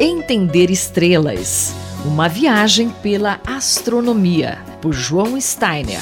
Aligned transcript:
Entender 0.00 0.72
Estrelas 0.72 1.72
Uma 2.04 2.28
viagem 2.28 2.90
pela 3.00 3.40
astronomia, 3.46 4.58
por 4.82 4.92
João 4.92 5.40
Steiner. 5.40 6.00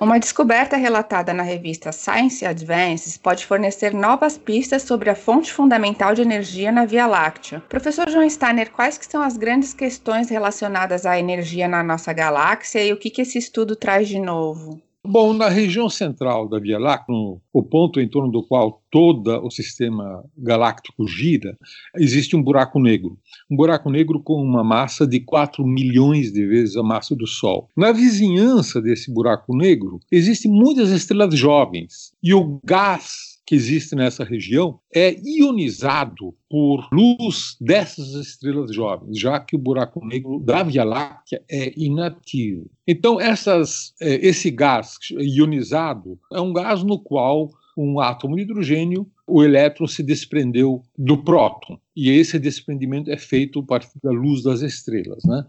Uma 0.00 0.18
descoberta 0.18 0.76
relatada 0.76 1.32
na 1.32 1.44
revista 1.44 1.92
Science 1.92 2.44
Advances 2.44 3.16
pode 3.16 3.46
fornecer 3.46 3.94
novas 3.94 4.36
pistas 4.36 4.82
sobre 4.82 5.10
a 5.10 5.14
fonte 5.14 5.52
fundamental 5.52 6.12
de 6.12 6.22
energia 6.22 6.72
na 6.72 6.84
Via 6.84 7.06
Láctea. 7.06 7.62
Professor 7.68 8.10
João 8.10 8.28
Steiner, 8.28 8.72
quais 8.72 8.98
que 8.98 9.06
são 9.06 9.22
as 9.22 9.36
grandes 9.36 9.72
questões 9.72 10.28
relacionadas 10.28 11.06
à 11.06 11.16
energia 11.16 11.68
na 11.68 11.84
nossa 11.84 12.12
galáxia 12.12 12.84
e 12.84 12.92
o 12.92 12.96
que, 12.96 13.10
que 13.10 13.22
esse 13.22 13.38
estudo 13.38 13.76
traz 13.76 14.08
de 14.08 14.18
novo? 14.18 14.82
Bom, 15.06 15.34
na 15.34 15.50
região 15.50 15.90
central 15.90 16.48
da 16.48 16.58
Via 16.58 16.78
Láctea, 16.78 17.14
o 17.52 17.62
ponto 17.62 18.00
em 18.00 18.08
torno 18.08 18.32
do 18.32 18.42
qual 18.42 18.82
todo 18.90 19.38
o 19.44 19.50
sistema 19.50 20.24
galáctico 20.34 21.06
gira, 21.06 21.58
existe 21.94 22.34
um 22.34 22.42
buraco 22.42 22.80
negro. 22.80 23.18
Um 23.50 23.54
buraco 23.54 23.90
negro 23.90 24.18
com 24.18 24.42
uma 24.42 24.64
massa 24.64 25.06
de 25.06 25.20
4 25.20 25.62
milhões 25.66 26.32
de 26.32 26.46
vezes 26.46 26.74
a 26.76 26.82
massa 26.82 27.14
do 27.14 27.26
Sol. 27.26 27.68
Na 27.76 27.92
vizinhança 27.92 28.80
desse 28.80 29.12
buraco 29.12 29.54
negro, 29.54 30.00
existem 30.10 30.50
muitas 30.50 30.88
estrelas 30.90 31.36
jovens 31.38 32.14
e 32.22 32.32
o 32.32 32.58
gás 32.64 33.33
que 33.46 33.54
existe 33.54 33.94
nessa 33.94 34.24
região 34.24 34.80
é 34.94 35.14
ionizado 35.22 36.34
por 36.48 36.88
luz 36.92 37.56
dessas 37.60 38.14
estrelas 38.14 38.74
jovens, 38.74 39.18
já 39.18 39.38
que 39.38 39.56
o 39.56 39.58
buraco 39.58 40.04
negro 40.04 40.40
da 40.40 40.62
Via 40.62 40.84
Láctea 40.84 41.42
é 41.50 41.72
inativo. 41.76 42.70
Então, 42.86 43.20
essas, 43.20 43.92
é, 44.00 44.14
esse 44.26 44.50
gás 44.50 44.96
ionizado 45.10 46.18
é 46.32 46.40
um 46.40 46.52
gás 46.52 46.82
no 46.82 46.98
qual 46.98 47.50
um 47.76 48.00
átomo 48.00 48.36
de 48.36 48.42
hidrogênio, 48.42 49.06
o 49.26 49.42
elétron 49.42 49.86
se 49.86 50.02
desprendeu 50.02 50.82
do 50.96 51.22
próton. 51.24 51.78
E 51.96 52.10
esse 52.10 52.38
desprendimento 52.38 53.10
é 53.10 53.16
feito 53.16 53.60
a 53.60 53.62
partir 53.62 53.98
da 54.02 54.10
luz 54.10 54.42
das 54.42 54.60
estrelas. 54.60 55.24
Né? 55.24 55.44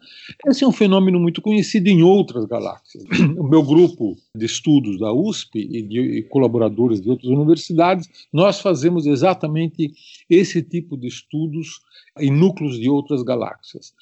Esse 0.48 0.64
é 0.64 0.68
um 0.68 0.72
fenômeno 0.72 1.20
muito 1.20 1.42
conhecido 1.42 1.88
em 1.88 2.04
outras 2.04 2.46
galáxias. 2.46 3.04
O 3.38 3.44
meu 3.44 3.64
grupo 3.64 4.16
de 4.36 4.46
estudos 4.46 5.00
da 5.00 5.12
USP 5.12 5.60
e 5.60 5.82
de 5.82 6.24
colaboradores 6.30 7.02
de 7.02 7.10
outras 7.10 7.30
universidades, 7.30 8.08
nós 8.32 8.60
fazemos 8.60 9.06
exatamente 9.06 9.92
esse 10.30 10.62
tipo 10.62 10.96
de 10.98 11.08
estudos 11.08 11.80
em 12.20 12.32
núcleos 12.32 12.80
de 12.80 12.90
outras 12.90 13.24
galáxias. 13.24 13.94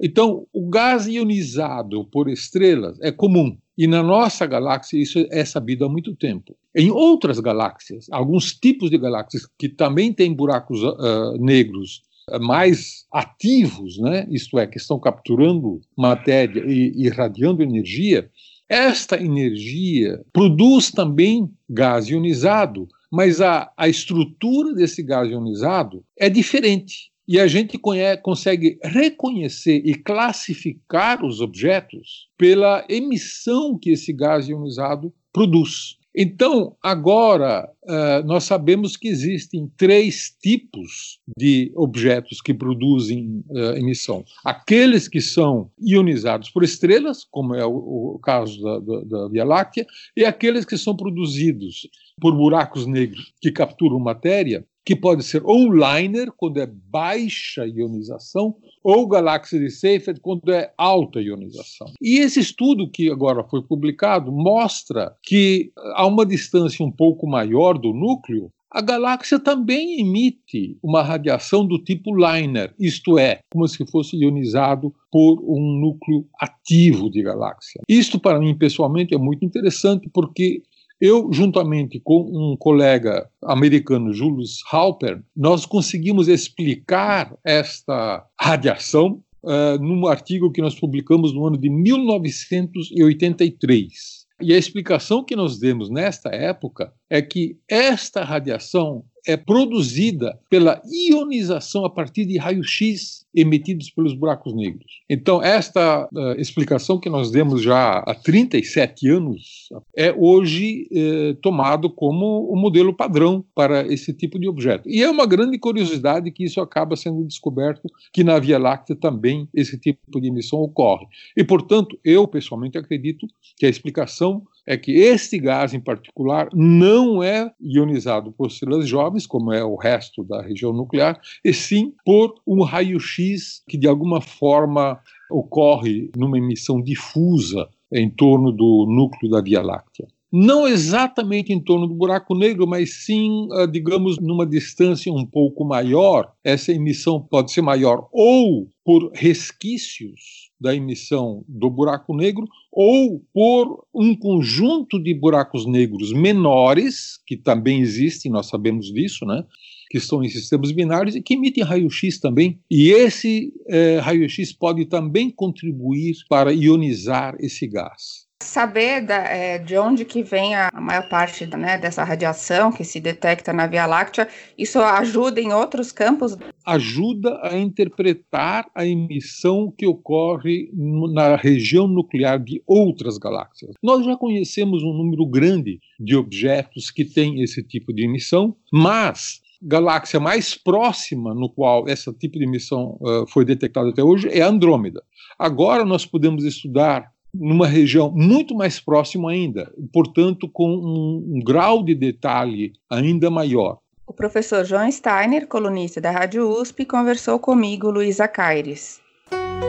Então, 0.00 0.46
o 0.52 0.68
gás 0.68 1.06
ionizado 1.06 2.04
por 2.06 2.28
estrelas 2.30 2.98
é 3.02 3.12
comum. 3.12 3.56
E 3.76 3.86
na 3.86 4.02
nossa 4.02 4.46
galáxia 4.46 4.98
isso 4.98 5.26
é 5.30 5.44
sabido 5.44 5.84
há 5.84 5.88
muito 5.88 6.16
tempo. 6.16 6.56
Em 6.74 6.90
outras 6.90 7.40
galáxias, 7.40 8.06
alguns 8.10 8.52
tipos 8.54 8.90
de 8.90 8.98
galáxias 8.98 9.46
que 9.58 9.68
também 9.68 10.12
têm 10.12 10.32
buracos 10.32 10.82
uh, 10.82 11.36
negros 11.38 12.02
mais 12.40 13.06
ativos, 13.12 13.98
né? 13.98 14.26
isto 14.30 14.58
é, 14.58 14.66
que 14.66 14.78
estão 14.78 15.00
capturando 15.00 15.80
matéria 15.96 16.62
e 16.64 17.06
irradiando 17.06 17.62
energia, 17.62 18.30
esta 18.68 19.20
energia 19.20 20.24
produz 20.32 20.92
também 20.92 21.50
gás 21.68 22.08
ionizado, 22.08 22.86
mas 23.10 23.40
a, 23.40 23.72
a 23.76 23.88
estrutura 23.88 24.72
desse 24.74 25.02
gás 25.02 25.28
ionizado 25.28 26.04
é 26.16 26.30
diferente. 26.30 27.10
E 27.26 27.38
a 27.38 27.46
gente 27.46 27.78
consegue 28.22 28.78
reconhecer 28.82 29.82
e 29.84 29.94
classificar 29.94 31.24
os 31.24 31.40
objetos 31.40 32.28
pela 32.36 32.84
emissão 32.88 33.78
que 33.78 33.90
esse 33.90 34.12
gás 34.12 34.48
ionizado 34.48 35.12
produz. 35.32 35.96
Então, 36.14 36.76
agora, 36.82 37.70
uh, 37.84 38.26
nós 38.26 38.42
sabemos 38.44 38.96
que 38.96 39.06
existem 39.06 39.70
três 39.76 40.36
tipos 40.42 41.20
de 41.38 41.72
objetos 41.76 42.40
que 42.40 42.52
produzem 42.52 43.44
uh, 43.48 43.76
emissão: 43.76 44.24
aqueles 44.44 45.06
que 45.06 45.20
são 45.20 45.70
ionizados 45.80 46.50
por 46.50 46.64
estrelas, 46.64 47.24
como 47.30 47.54
é 47.54 47.64
o, 47.64 48.14
o 48.16 48.18
caso 48.18 48.60
da, 48.60 48.78
da, 48.80 49.00
da, 49.04 49.28
Via 49.28 49.44
Láctea, 49.44 49.86
e 50.16 50.24
aqueles 50.24 50.64
que 50.64 50.76
são 50.76 50.96
produzidos 50.96 51.88
por 52.20 52.36
buracos 52.36 52.86
negros 52.86 53.32
que 53.40 53.52
capturam 53.52 53.98
matéria 54.00 54.66
que 54.84 54.96
pode 54.96 55.22
ser 55.22 55.42
ou 55.44 55.72
liner, 55.72 56.32
quando 56.36 56.58
é 56.58 56.66
baixa 56.66 57.66
ionização, 57.66 58.56
ou 58.82 59.06
galáxia 59.06 59.58
de 59.58 59.70
Seyfert, 59.70 60.20
quando 60.20 60.50
é 60.50 60.72
alta 60.76 61.20
ionização. 61.20 61.86
E 62.00 62.18
esse 62.18 62.40
estudo 62.40 62.90
que 62.90 63.10
agora 63.10 63.44
foi 63.44 63.62
publicado 63.62 64.32
mostra 64.32 65.14
que, 65.22 65.72
a 65.94 66.06
uma 66.06 66.24
distância 66.24 66.84
um 66.84 66.90
pouco 66.90 67.26
maior 67.26 67.78
do 67.78 67.92
núcleo, 67.92 68.50
a 68.70 68.80
galáxia 68.80 69.40
também 69.40 70.00
emite 70.00 70.78
uma 70.80 71.02
radiação 71.02 71.66
do 71.66 71.76
tipo 71.76 72.14
liner, 72.14 72.72
isto 72.78 73.18
é, 73.18 73.40
como 73.50 73.66
se 73.66 73.84
fosse 73.90 74.16
ionizado 74.16 74.94
por 75.10 75.42
um 75.42 75.80
núcleo 75.80 76.24
ativo 76.40 77.10
de 77.10 77.20
galáxia. 77.20 77.80
Isto, 77.88 78.20
para 78.20 78.38
mim, 78.38 78.56
pessoalmente, 78.56 79.12
é 79.12 79.18
muito 79.18 79.44
interessante 79.44 80.08
porque 80.08 80.62
eu, 81.00 81.32
juntamente 81.32 81.98
com 81.98 82.20
um 82.20 82.54
colega 82.56 83.26
americano, 83.42 84.12
Julius 84.12 84.60
Halper, 84.70 85.22
nós 85.34 85.64
conseguimos 85.64 86.28
explicar 86.28 87.34
esta 87.42 88.22
radiação 88.38 89.22
uh, 89.42 89.78
num 89.80 90.06
artigo 90.06 90.52
que 90.52 90.60
nós 90.60 90.78
publicamos 90.78 91.32
no 91.32 91.46
ano 91.46 91.56
de 91.56 91.70
1983. 91.70 94.26
E 94.42 94.52
a 94.52 94.58
explicação 94.58 95.24
que 95.24 95.34
nós 95.34 95.58
demos 95.58 95.88
nesta 95.90 96.28
época 96.30 96.92
é 97.10 97.20
que 97.20 97.58
esta 97.68 98.22
radiação 98.22 99.04
é 99.26 99.36
produzida 99.36 100.38
pela 100.48 100.80
ionização 100.90 101.84
a 101.84 101.90
partir 101.90 102.24
de 102.24 102.38
raio-x 102.38 103.26
emitidos 103.34 103.90
pelos 103.90 104.14
buracos 104.14 104.54
negros. 104.54 105.02
Então, 105.08 105.42
esta 105.42 106.08
uh, 106.12 106.40
explicação 106.40 106.98
que 106.98 107.08
nós 107.08 107.30
demos 107.30 107.62
já 107.62 107.98
há 107.98 108.14
37 108.14 109.08
anos 109.08 109.68
é 109.96 110.12
hoje 110.12 110.88
uh, 110.90 111.34
tomado 111.36 111.88
como 111.90 112.50
o 112.50 112.56
modelo 112.56 112.94
padrão 112.94 113.44
para 113.54 113.86
esse 113.86 114.12
tipo 114.12 114.38
de 114.38 114.48
objeto. 114.48 114.88
E 114.88 115.02
é 115.02 115.08
uma 115.08 115.26
grande 115.26 115.58
curiosidade 115.58 116.30
que 116.32 116.44
isso 116.44 116.60
acaba 116.60 116.96
sendo 116.96 117.24
descoberto 117.24 117.88
que 118.12 118.24
na 118.24 118.38
Via 118.38 118.58
Láctea 118.58 118.96
também 118.96 119.48
esse 119.54 119.78
tipo 119.78 120.20
de 120.20 120.28
emissão 120.28 120.60
ocorre. 120.60 121.06
E, 121.36 121.44
portanto, 121.44 121.98
eu 122.04 122.26
pessoalmente 122.26 122.78
acredito 122.78 123.26
que 123.56 123.66
a 123.66 123.68
explicação 123.70 124.42
é 124.66 124.76
que 124.76 124.92
este 124.92 125.38
gás 125.38 125.74
em 125.74 125.80
particular 125.80 126.48
não 126.52 127.22
é 127.22 127.52
ionizado 127.60 128.32
por 128.32 128.48
estrelas 128.48 128.88
jovens, 128.88 129.26
como 129.26 129.52
é 129.52 129.64
o 129.64 129.76
resto 129.76 130.24
da 130.24 130.42
região 130.42 130.72
nuclear, 130.72 131.20
e 131.44 131.52
sim 131.52 131.92
por 132.04 132.34
um 132.46 132.62
raio-x 132.62 133.62
que 133.68 133.76
de 133.76 133.88
alguma 133.88 134.20
forma 134.20 135.00
ocorre 135.30 136.10
numa 136.16 136.38
emissão 136.38 136.82
difusa 136.82 137.68
em 137.92 138.08
torno 138.08 138.52
do 138.52 138.86
núcleo 138.88 139.30
da 139.30 139.40
Via 139.40 139.62
Láctea 139.62 140.06
não 140.32 140.66
exatamente 140.66 141.52
em 141.52 141.60
torno 141.60 141.86
do 141.86 141.94
buraco 141.94 142.34
negro, 142.34 142.66
mas 142.66 143.04
sim, 143.04 143.48
ah, 143.52 143.66
digamos, 143.66 144.18
numa 144.18 144.46
distância 144.46 145.12
um 145.12 145.26
pouco 145.26 145.64
maior. 145.64 146.32
Essa 146.44 146.72
emissão 146.72 147.20
pode 147.20 147.52
ser 147.52 147.62
maior 147.62 148.08
ou 148.12 148.68
por 148.84 149.10
resquícios 149.14 150.50
da 150.60 150.74
emissão 150.74 151.42
do 151.48 151.70
buraco 151.70 152.14
negro 152.14 152.46
ou 152.70 153.20
por 153.32 153.84
um 153.94 154.14
conjunto 154.14 155.02
de 155.02 155.14
buracos 155.14 155.66
negros 155.66 156.12
menores, 156.12 157.18
que 157.26 157.36
também 157.36 157.80
existem, 157.80 158.30
nós 158.30 158.46
sabemos 158.46 158.92
disso, 158.92 159.24
né? 159.24 159.44
Que 159.90 159.98
estão 159.98 160.22
em 160.22 160.28
sistemas 160.28 160.70
binários 160.70 161.16
e 161.16 161.20
que 161.20 161.34
emitem 161.34 161.64
raio-x 161.64 162.20
também. 162.20 162.60
E 162.70 162.90
esse 162.90 163.52
eh, 163.68 163.98
raio-x 163.98 164.52
pode 164.52 164.86
também 164.86 165.28
contribuir 165.28 166.14
para 166.28 166.54
ionizar 166.54 167.34
esse 167.40 167.66
gás 167.66 168.30
saber 168.42 169.02
da, 169.02 169.16
é, 169.16 169.58
de 169.58 169.76
onde 169.76 170.04
que 170.04 170.22
vem 170.22 170.54
a, 170.54 170.70
maior 170.80 171.08
parte 171.08 171.46
né, 171.56 171.78
dessa 171.78 172.02
radiação 172.02 172.72
que 172.72 172.84
se 172.84 172.98
detecta 172.98 173.52
na 173.52 173.66
Via 173.66 173.86
Láctea, 173.86 174.28
isso 174.56 174.80
ajuda 174.80 175.40
em 175.40 175.52
outros 175.52 175.92
campos? 175.92 176.36
Ajuda 176.64 177.38
a 177.42 177.56
interpretar 177.56 178.66
a 178.74 178.86
emissão 178.86 179.72
que 179.76 179.86
ocorre 179.86 180.70
na 181.12 181.36
região 181.36 181.86
nuclear 181.86 182.42
de 182.42 182.62
outras 182.66 183.18
galáxias. 183.18 183.72
Nós 183.82 184.04
já 184.04 184.16
conhecemos 184.16 184.82
um 184.82 184.92
número 184.92 185.26
grande 185.26 185.78
de 185.98 186.16
objetos 186.16 186.90
que 186.90 187.04
têm 187.04 187.42
esse 187.42 187.62
tipo 187.62 187.92
de 187.92 188.04
emissão, 188.04 188.56
mas 188.72 189.40
galáxia 189.62 190.18
mais 190.18 190.54
próxima 190.54 191.34
no 191.34 191.48
qual 191.48 191.88
esse 191.88 192.12
tipo 192.14 192.38
de 192.38 192.44
emissão 192.44 192.98
uh, 193.00 193.26
foi 193.28 193.44
detectada 193.44 193.90
até 193.90 194.02
hoje 194.02 194.28
é 194.28 194.42
a 194.42 194.48
Andrômeda. 194.48 195.02
Agora 195.38 195.84
nós 195.84 196.06
podemos 196.06 196.44
estudar 196.44 197.10
numa 197.32 197.66
região 197.66 198.10
muito 198.10 198.54
mais 198.54 198.80
próxima 198.80 199.30
ainda, 199.30 199.72
portanto, 199.92 200.48
com 200.52 200.68
um, 200.68 201.36
um 201.36 201.40
grau 201.40 201.82
de 201.82 201.94
detalhe 201.94 202.72
ainda 202.90 203.30
maior. 203.30 203.78
O 204.06 204.12
professor 204.12 204.64
João 204.64 204.90
Steiner, 204.90 205.46
colunista 205.46 206.00
da 206.00 206.10
Rádio 206.10 206.48
USP, 206.50 206.84
conversou 206.84 207.38
comigo, 207.38 207.90
Luísa 207.90 208.26
Caires. 208.26 209.00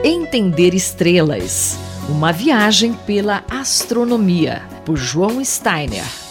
Entender 0.03 0.73
Estrelas 0.73 1.77
Uma 2.09 2.31
viagem 2.31 2.93
pela 3.05 3.43
astronomia, 3.47 4.63
por 4.83 4.97
João 4.97 5.45
Steiner. 5.45 6.30